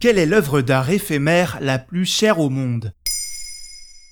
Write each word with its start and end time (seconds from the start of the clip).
Quelle 0.00 0.16
est 0.16 0.24
l'œuvre 0.24 0.62
d'art 0.62 0.88
éphémère 0.88 1.58
la 1.60 1.78
plus 1.78 2.06
chère 2.06 2.40
au 2.40 2.48
monde? 2.48 2.94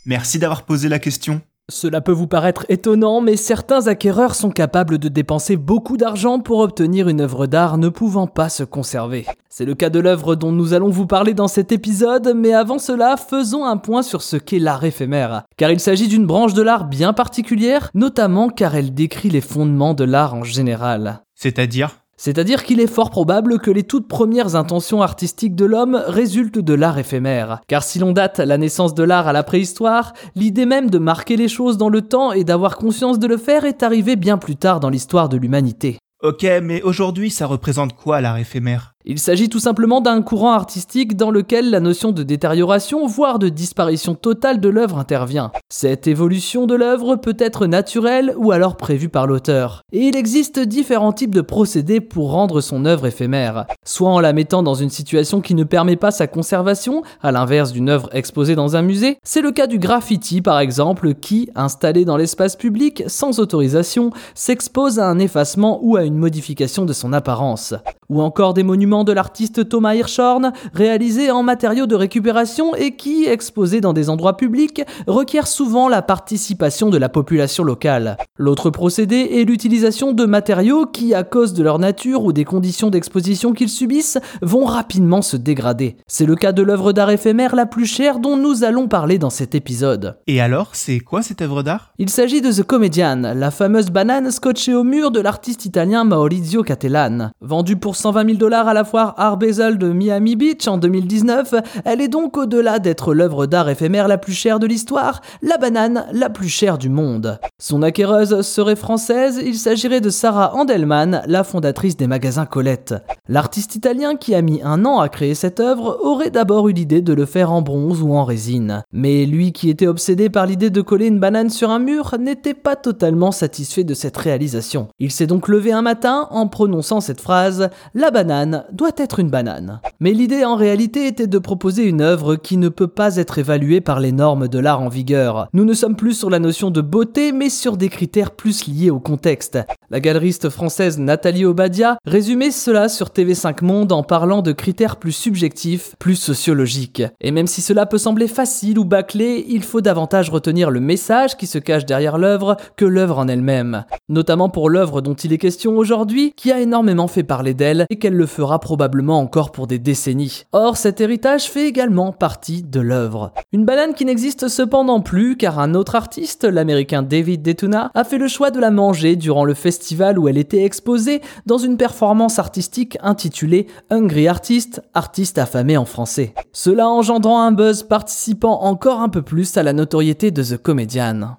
Merci 0.05 0.39
d'avoir 0.39 0.67
posé 0.67 0.87
la 0.87 0.99
question. 0.99 1.41
Cela 1.71 2.03
peut 2.03 2.13
vous 2.13 2.27
paraître 2.27 2.67
étonnant, 2.69 3.23
mais 3.23 3.37
certains 3.37 3.87
acquéreurs 3.87 4.35
sont 4.35 4.51
capables 4.51 4.99
de 4.99 5.09
dépenser 5.09 5.57
beaucoup 5.57 5.97
d'argent 5.97 6.41
pour 6.41 6.59
obtenir 6.59 7.09
une 7.09 7.23
œuvre 7.23 7.47
d'art 7.47 7.79
ne 7.79 7.89
pouvant 7.89 8.27
pas 8.27 8.51
se 8.51 8.65
conserver. 8.65 9.25
C'est 9.49 9.65
le 9.65 9.75
cas 9.75 9.89
de 9.89 9.99
l'œuvre 9.99 10.37
dont 10.37 10.53
nous 10.53 10.75
allons 10.75 10.91
vous 10.91 11.07
parler 11.07 11.33
dans 11.33 11.49
cet 11.49 11.73
épisode, 11.73 12.35
mais 12.37 12.53
avant 12.53 12.79
cela, 12.79 13.17
faisons 13.17 13.65
un 13.65 13.79
point 13.79 14.03
sur 14.03 14.21
ce 14.21 14.37
qu'est 14.37 14.59
l'art 14.59 14.85
éphémère. 14.85 15.45
Car 15.57 15.71
il 15.71 15.81
s'agit 15.81 16.09
d'une 16.09 16.27
branche 16.27 16.53
de 16.53 16.61
l'art 16.61 16.85
bien 16.85 17.15
particulière, 17.15 17.91
notamment 17.95 18.51
car 18.51 18.75
elle 18.75 18.93
décrit 18.93 19.31
les 19.31 19.41
fondements 19.41 19.95
de 19.95 20.05
l'art 20.05 20.35
en 20.35 20.45
général. 20.45 21.23
C'est-à-dire? 21.35 21.99
C'est-à-dire 22.19 22.65
qu'il 22.65 22.81
est 22.81 22.89
fort 22.89 23.11
probable 23.11 23.61
que 23.61 23.71
les 23.71 23.85
toutes 23.85 24.09
premières 24.09 24.57
intentions 24.57 25.03
artistiques 25.03 25.55
de 25.55 25.65
l'homme 25.65 26.03
résultent 26.09 26.59
de 26.59 26.75
l'art 26.75 26.99
éphémère. 26.99 27.61
Car 27.69 27.85
si 27.85 28.01
l'on 28.01 28.13
date 28.13 28.41
la 28.41 28.59
naissance 28.59 28.93
de 28.93 29.05
l'art 29.05 29.29
à 29.29 29.33
la 29.33 29.45
préhistoire, 29.45 30.13
l'idée 30.35 30.67
même 30.67 30.91
de 30.91 30.99
marquer 30.99 31.37
les 31.37 31.49
choses 31.49 31.79
dans 31.79 31.89
le 31.89 32.03
temps 32.03 32.33
et 32.33 32.43
d'avoir 32.43 32.77
conscience 32.77 33.21
de 33.21 33.29
le 33.29 33.37
faire 33.37 33.65
est 33.65 33.85
arrivée 33.85 34.17
bien 34.17 34.37
plus 34.37 34.57
tard 34.57 34.81
dans 34.81 34.91
l'histoire 34.91 35.29
de 35.29 35.37
l'humanité. 35.37 35.99
Ok, 36.21 36.45
mais 36.65 36.83
aujourd'hui 36.83 37.31
ça 37.31 37.47
représente 37.47 37.95
quoi 37.95 38.21
l'art 38.21 38.39
éphémère? 38.39 38.95
Il 39.11 39.19
s'agit 39.19 39.49
tout 39.49 39.59
simplement 39.59 40.03
d'un 40.03 40.21
courant 40.21 40.53
artistique 40.53 41.17
dans 41.17 41.31
lequel 41.31 41.71
la 41.71 41.81
notion 41.81 42.13
de 42.13 42.23
détérioration, 42.23 43.07
voire 43.07 43.39
de 43.39 43.49
disparition 43.49 44.15
totale 44.15 44.61
de 44.61 44.69
l'œuvre 44.69 44.99
intervient. 44.99 45.51
Cette 45.71 46.07
évolution 46.07 46.67
de 46.67 46.75
l'œuvre 46.75 47.17
peut 47.17 47.37
être 47.39 47.67
naturelle 47.67 48.35
ou 48.37 48.53
alors 48.53 48.77
prévue 48.77 49.09
par 49.09 49.27
l'auteur. 49.27 49.81
Et 49.93 50.01
il 50.09 50.15
existe 50.15 50.59
différents 50.59 51.15
types 51.15 51.35
de 51.35 51.41
procédés 51.41 52.03
pour 52.03 52.33
rendre 52.33 52.61
son 52.61 52.85
œuvre 52.85 53.07
éphémère. 53.07 53.65
Soit 53.83 54.11
en 54.11 54.21
la 54.21 54.35
mettant 54.35 54.63
dans 54.63 54.75
une 54.75 54.91
situation 54.91 55.41
qui 55.41 55.55
ne 55.55 55.65
permet 55.65 55.97
pas 55.97 56.11
sa 56.11 56.27
conservation, 56.27 57.03
à 57.23 57.33
l'inverse 57.33 57.73
d'une 57.73 57.89
œuvre 57.89 58.11
exposée 58.13 58.57
dans 58.57 58.77
un 58.77 58.83
musée, 58.83 59.17
c'est 59.25 59.41
le 59.41 59.53
cas 59.53 59.69
du 59.69 59.79
graffiti 59.79 60.43
par 60.43 60.59
exemple 60.59 61.15
qui, 61.15 61.49
installé 61.55 62.05
dans 62.05 62.19
l'espace 62.19 62.57
public 62.57 63.05
sans 63.07 63.39
autorisation, 63.39 64.11
s'expose 64.35 64.99
à 64.99 65.09
un 65.09 65.19
effacement 65.19 65.79
ou 65.83 65.97
à 65.97 66.05
une 66.05 66.19
modification 66.19 66.85
de 66.85 66.93
son 66.93 67.15
apparence. 67.15 67.73
Ou 68.11 68.23
encore 68.23 68.55
des 68.55 68.63
monuments 68.63 69.05
de 69.05 69.13
l'artiste 69.13 69.69
Thomas 69.69 69.95
Hirschhorn, 69.95 70.53
réalisés 70.73 71.31
en 71.31 71.43
matériaux 71.43 71.87
de 71.87 71.95
récupération 71.95 72.75
et 72.75 72.97
qui, 72.97 73.27
exposés 73.27 73.83
dans 73.83 73.93
des 73.93 74.09
endroits 74.09 74.39
publics, 74.39 74.83
requièrent 75.07 75.47
souvent 75.47 75.89
la 75.89 76.01
participation 76.01 76.89
de 76.89 76.97
la 76.97 77.11
population 77.11 77.65
locale. 77.65 78.17
L'autre 78.39 78.71
procédé 78.71 79.17
est 79.35 79.45
l'utilisation 79.45 80.13
de 80.13 80.25
matériaux 80.25 80.87
qui, 80.87 81.13
à 81.13 81.23
cause 81.23 81.53
de 81.53 81.63
leur 81.63 81.79
nature 81.79 82.25
ou 82.25 82.33
des 82.33 82.45
conditions 82.45 82.89
d'exposition 82.89 83.53
qu'ils 83.53 83.69
subissent, 83.69 84.19
vont 84.41 84.65
rapidement 84.65 85.21
se 85.21 85.37
dégrader. 85.37 85.99
C'est 86.07 86.25
le 86.25 86.35
cas 86.35 86.53
de 86.53 86.63
l'œuvre 86.63 86.95
d'art 86.95 87.11
éphémère 87.11 87.55
la 87.55 87.67
plus 87.67 87.85
chère 87.85 88.21
dont 88.21 88.39
nous 88.39 88.65
allons 88.65 88.89
parler 88.89 89.19
dans 89.19 89.29
cet 89.29 89.55
épisode. 89.55 90.17
Et 90.27 90.41
alors, 90.41 90.71
c'est 90.73 91.01
quoi 91.01 91.21
cette 91.21 91.43
œuvre 91.43 91.63
d'art? 91.63 91.93
Il 91.99 92.09
s'agit 92.09 92.41
de 92.41 92.51
The 92.51 92.63
Comedian, 92.63 93.35
la 93.35 93.51
fameuse 93.51 93.91
banane 93.91 94.31
scotchée 94.31 94.75
au 94.75 94.85
mur 94.85 95.11
de 95.11 95.21
l'artiste 95.21 95.67
italien 95.67 96.05
Maurizio 96.05 96.63
Cattelan. 96.63 97.33
Vendue 97.43 97.77
pour 97.77 97.98
120 97.99 98.27
000 98.27 98.39
dollars 98.39 98.69
à 98.69 98.75
la 98.75 98.85
foire 98.85 99.15
Art 99.17 99.37
Basel 99.37 99.77
de 99.77 99.93
Miami 99.93 100.37
Beach 100.37 100.69
en 100.69 100.79
2019, 100.79 101.55
elle 101.85 102.01
est 102.01 102.07
donc 102.07 102.37
au-delà 102.37 102.79
d'être 102.79 103.13
l'œuvre 103.13 103.47
d'art 103.47 103.69
éphémère 103.69 104.07
la 104.07 104.19
plus 104.19 104.33
chère 104.33 104.61
de 104.61 104.69
l'histoire, 104.69 105.21
la 105.43 105.59
banane 105.59 106.07
la 106.13 106.31
plus 106.31 106.49
chère 106.49 106.79
du 106.79 106.89
monde. 106.91 107.41
Son 107.59 107.83
acquéreuse 107.83 108.43
serait 108.43 108.77
française, 108.77 109.41
il 109.45 109.57
s'agirait 109.57 110.01
de 110.01 110.11
Sarah 110.11 110.55
Andelman, 110.55 111.23
la 111.27 111.43
fondatrice 111.43 111.97
des 111.97 112.07
magasins 112.07 112.47
Colette. 112.47 112.95
L'artiste 113.29 113.75
italien 113.75 114.15
qui 114.15 114.35
a 114.37 114.43
mis 114.43 114.63
un 114.63 114.85
an 114.85 115.01
à 115.01 115.09
créer 115.09 115.35
cette 115.35 115.59
œuvre 115.59 115.99
aurait 116.01 116.31
d'abord 116.31 116.69
eu 116.69 116.73
l'idée 116.73 117.03
de 117.03 117.13
le 117.13 117.27
faire 117.27 117.51
en 117.51 117.63
bronze 117.63 118.01
ou 118.01 118.15
en 118.15 118.25
résine. 118.25 118.85
Mais 118.93 119.27
lui 119.27 119.53
qui 119.53 119.71
était 119.71 119.89
obsédé 119.89 120.31
par 120.31 120.47
l'idée 120.47 120.71
de 120.71 120.81
coller 120.83 121.09
une 121.09 121.19
banane 121.19 121.51
sur 121.51 121.71
un 121.71 121.81
mur 121.81 122.15
n'était 122.21 122.55
pas 122.55 122.77
totalement 122.77 123.33
satisfait 123.33 123.83
de 123.83 123.95
cette 123.95 124.17
réalisation. 124.17 124.87
Il 125.01 125.11
s'est 125.11 125.27
donc 125.27 125.49
levé 125.49 125.73
un 125.73 125.83
matin 125.83 126.29
en 126.31 126.47
prononçant 126.47 127.01
cette 127.01 127.21
phrase 127.21 127.71
La 127.95 128.11
banane 128.11 128.65
doit 128.73 128.93
être 128.97 129.19
une 129.19 129.31
banane. 129.31 129.81
Mais 130.01 130.13
l'idée 130.13 130.45
en 130.45 130.57
réalité 130.57 131.07
était 131.07 131.27
de 131.27 131.39
proposer 131.39 131.85
une 131.85 132.01
œuvre 132.01 132.37
qui 132.37 132.57
ne 132.57 132.69
peut 132.69 132.89
pas 132.89 133.17
être 133.17 133.39
évaluée 133.39 133.81
par 133.81 134.01
les 134.01 134.13
normes 134.13 134.49
de 134.49 134.59
l'art 134.59 134.83
en 134.83 134.89
vigueur. 134.89 135.49
Nous 135.53 135.65
ne 135.65 135.75
sommes 135.75 135.97
plus 135.97 136.15
sur 136.15 136.31
la 136.31 136.39
notion 136.39 136.71
de 136.71 136.81
beauté, 136.81 137.33
mais 137.33 137.49
sur 137.49 137.77
des 137.77 137.89
critères 137.89 138.33
plus 138.33 138.67
liés 138.67 138.91
au 138.91 139.01
contexte. 139.01 139.59
La 139.91 140.01
galeriste 140.01 140.51
française 140.51 140.99
Nathalie 140.99 141.47
Obadia 141.47 141.97
résumait 142.05 142.51
cela 142.51 142.91
sur 142.91 143.07
TV5 143.07 143.65
Monde 143.65 143.91
en 143.93 144.03
parlant 144.03 144.43
de 144.43 144.53
critères 144.53 144.97
plus 144.97 145.13
subjectifs, 145.13 145.95
plus 145.99 146.17
sociologiques. 146.17 147.03
Et 147.23 147.31
même 147.31 147.47
si 147.47 147.63
cela 147.63 147.87
peut 147.87 147.97
sembler 147.97 148.29
facile 148.29 148.79
ou 148.79 148.85
bâclé, 148.85 149.47
il 149.49 149.63
faut 149.63 149.81
davantage 149.81 150.29
retenir 150.29 150.71
le 150.71 150.81
message 150.81 151.39
qui 151.39 151.47
se 151.47 151.57
cache 151.57 151.87
derrière 151.87 152.19
l'œuvre 152.19 152.59
que 152.77 152.85
l'œuvre 152.85 153.17
en 153.17 153.29
elle-même. 153.29 153.87
Notamment 154.11 154.51
pour 154.51 154.69
l'œuvre 154.69 155.01
dont 155.01 155.15
il 155.15 155.33
est 155.33 155.39
question 155.39 155.79
aujourd'hui, 155.79 156.35
qui 156.37 156.53
a 156.53 156.61
énormément 156.61 157.09
fait 157.09 157.23
parler 157.23 157.55
d'elle 157.55 157.87
et 157.89 157.99
qu'elle 157.99 158.17
le 158.17 158.27
fera 158.27 158.61
probablement 158.61 159.19
encore 159.19 159.53
pour 159.53 159.67
des 159.67 159.79
décennies. 159.79 160.45
Or, 160.53 160.77
cet 160.77 161.01
héritage 161.01 161.45
fait 161.45 161.67
également 161.67 162.13
partie 162.13 162.63
de 162.63 162.81
l'œuvre. 162.81 163.33
Une 163.53 163.65
banane 163.65 163.95
qui 163.95 164.05
n'existe 164.05 164.49
cependant 164.49 165.01
plus 165.01 165.39
car 165.39 165.59
un 165.59 165.75
autre 165.75 165.95
artiste, 165.95 166.45
l'américain 166.45 167.03
David 167.03 167.41
Detuna, 167.41 167.91
a 167.95 168.05
fait 168.05 168.19
le 168.19 168.29
choix 168.29 168.51
de 168.51 168.61
la 168.61 168.71
manger 168.71 169.17
durant 169.17 169.47
le 169.47 169.55
festival 169.55 169.78
où 170.19 170.29
elle 170.29 170.39
était 170.39 170.65
exposée 170.65 171.21
dans 171.47 171.59
une 171.59 171.77
performance 171.77 172.39
artistique 172.39 172.99
intitulée 173.01 173.67
Hungry 173.91 174.29
Artist, 174.29 174.83
artiste 174.95 175.39
affamé 175.39 175.77
en 175.77 175.85
français. 175.85 176.35
Cela 176.53 176.89
engendrant 176.89 177.43
un 177.43 177.53
buzz 177.53 177.83
participant 177.83 178.63
encore 178.63 179.01
un 179.01 179.09
peu 179.09 179.23
plus 179.23 179.57
à 179.57 179.63
la 179.63 179.73
notoriété 179.73 180.31
de 180.31 180.43
The 180.43 180.57
Comedian. 180.57 181.39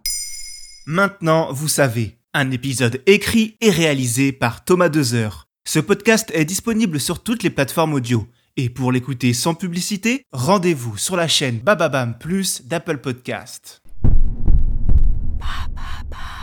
Maintenant, 0.85 1.51
vous 1.51 1.67
savez, 1.67 2.17
un 2.33 2.51
épisode 2.51 3.01
écrit 3.05 3.55
et 3.61 3.69
réalisé 3.69 4.31
par 4.31 4.63
Thomas 4.63 4.89
Dezer. 4.89 5.47
Ce 5.67 5.79
podcast 5.79 6.31
est 6.33 6.45
disponible 6.45 6.99
sur 6.99 7.21
toutes 7.21 7.43
les 7.43 7.49
plateformes 7.49 7.93
audio. 7.93 8.25
Et 8.57 8.69
pour 8.69 8.91
l'écouter 8.91 9.33
sans 9.33 9.53
publicité, 9.53 10.23
rendez-vous 10.31 10.97
sur 10.97 11.15
la 11.15 11.27
chaîne 11.27 11.59
Bababam 11.59 12.17
Plus 12.19 12.63
d'Apple 12.65 12.97
Podcast. 12.97 13.81
Ba, 15.39 15.67
ba, 15.73 16.03
ba. 16.09 16.38